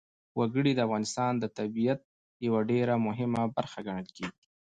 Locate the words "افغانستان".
0.87-1.31